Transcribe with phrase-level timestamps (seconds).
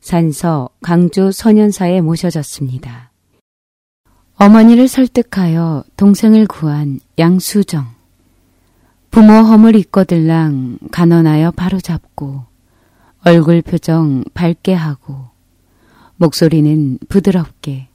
[0.00, 3.10] 산서 강주 소년사에 모셔졌습니다.
[4.36, 7.86] 어머니를 설득하여 동생을 구한 양수정.
[9.10, 12.44] 부모 허물 잊거들랑 간언하여 바로잡고
[13.24, 15.28] 얼굴 표정 밝게 하고
[16.16, 17.88] 목소리는 부드럽게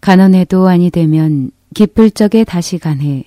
[0.00, 3.24] 가난해도 아니 되면 기쁠 적에 다시 가해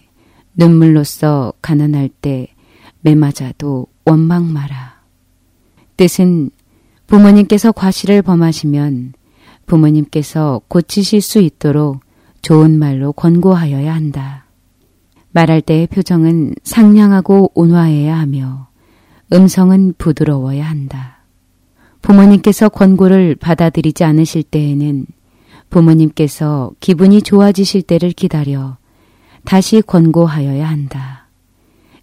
[0.56, 2.48] 눈물로써 가난할 때
[3.02, 5.02] 매맞아도 원망 마라.
[5.98, 6.50] 뜻은
[7.14, 9.14] 부모님께서 과실을 범하시면
[9.68, 12.00] 부모님께서 고치실 수 있도록
[12.42, 14.48] 좋은 말로 권고하여야 한다.
[15.32, 18.68] 말할 때의 표정은 상냥하고 온화해야 하며
[19.32, 21.20] 음성은 부드러워야 한다.
[22.02, 25.06] 부모님께서 권고를 받아들이지 않으실 때에는
[25.70, 28.78] 부모님께서 기분이 좋아지실 때를 기다려
[29.46, 31.28] 다시 권고하여야 한다.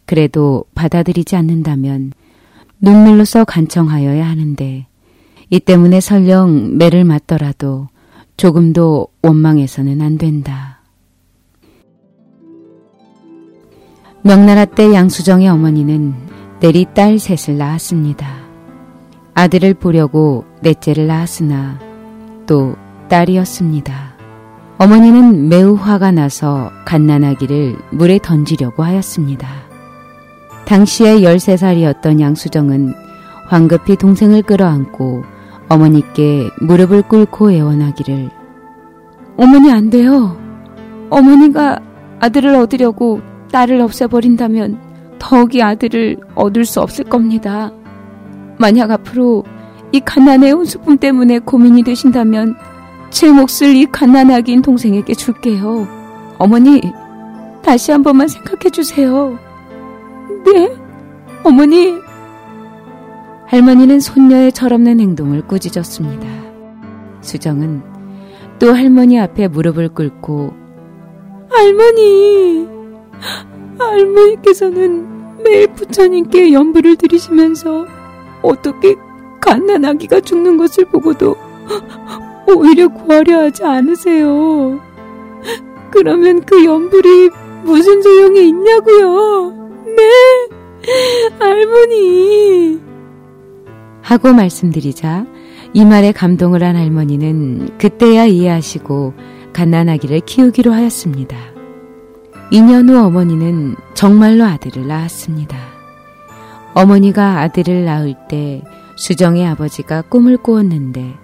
[0.06, 2.12] 그래도 받아들이지 않는다면
[2.80, 4.86] 눈물로써 간청하여야 하는데
[5.50, 7.88] 이 때문에 설령 매를 맞더라도
[8.36, 10.80] 조금도 원망해서는 안 된다.
[14.22, 16.14] 명나라 때 양수정의 어머니는
[16.60, 18.28] 내리 딸 셋을 낳았습니다.
[19.34, 21.80] 아들을 보려고 넷째를 낳았으나
[22.46, 22.76] 또
[23.08, 24.10] 딸이었습니다.
[24.78, 29.48] 어머니는 매우 화가 나서 갓난아기를 물에 던지려고 하였습니다.
[30.64, 32.94] 당시에 13살이었던 양수정은
[33.48, 35.24] 황급히 동생을 끌어안고
[35.70, 38.28] 어머니께 무릎을 꿇고 애원하기를
[39.36, 40.36] 어머니 안 돼요.
[41.08, 41.78] 어머니가
[42.18, 43.20] 아들을 얻으려고
[43.52, 44.78] 딸을 없애버린다면
[45.18, 47.72] 더욱이 아들을 얻을 수 없을 겁니다.
[48.58, 49.44] 만약 앞으로
[49.92, 52.56] 이 갓난의 혼수품 때문에 고민이 되신다면
[53.10, 55.86] 제 몫을 이 갓난아기인 동생에게 줄게요.
[56.38, 56.80] 어머니,
[57.62, 59.38] 다시 한 번만 생각해 주세요.
[60.44, 60.76] 네,
[61.44, 62.09] 어머니.
[63.50, 66.24] 할머니는 손녀의 철없는 행동을 꾸짖었습니다.
[67.20, 67.82] 수정은
[68.60, 70.54] 또 할머니 앞에 무릎을 꿇고
[71.50, 72.68] 할머니,
[73.76, 77.86] 할머니께서는 매일 부처님께 연부를 드리시면서
[78.40, 78.94] 어떻게
[79.40, 81.34] 갓난 아기가 죽는 것을 보고도
[82.54, 84.78] 오히려 구하려 하지 않으세요.
[85.90, 87.30] 그러면 그 연불이
[87.64, 89.50] 무슨 소용이 있냐고요?
[89.86, 90.48] 네,
[91.40, 92.89] 할머니.
[94.10, 95.24] 하고 말씀드리자
[95.72, 99.14] 이 말에 감동을 한 할머니는 그때야 이해하시고
[99.52, 101.36] 갓난아기를 키우기로 하였습니다.
[102.50, 105.56] 2년 후 어머니는 정말로 아들을 낳았습니다.
[106.74, 108.64] 어머니가 아들을 낳을 때
[108.96, 111.14] 수정의 아버지가 꿈을 꾸었는데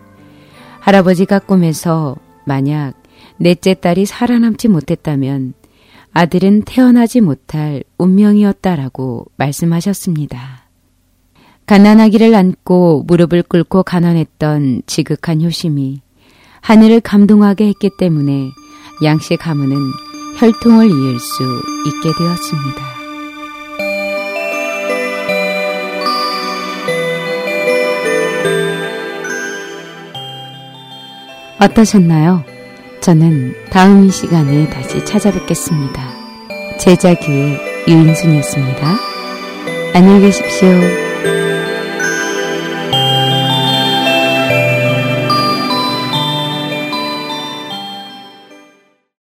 [0.78, 2.14] 할아버지가 꿈에서
[2.44, 2.92] 만약
[3.36, 5.54] 넷째 딸이 살아남지 못했다면
[6.12, 10.55] 아들은 태어나지 못할 운명이었다라고 말씀하셨습니다.
[11.66, 16.00] 가난하기를 안고 무릎을 꿇고 가난했던 지극한 효심이
[16.60, 18.50] 하늘을 감동하게 했기 때문에
[19.02, 19.76] 양씨 가문은
[20.38, 21.42] 혈통을 이을 수
[21.86, 22.96] 있게 되었습니다.
[31.60, 32.44] 어떠셨나요?
[33.00, 36.02] 저는 다음 이 시간에 다시 찾아뵙겠습니다.
[36.78, 38.98] 제자교의 유인순이었습니다.
[39.94, 41.05] 안녕히 계십시오.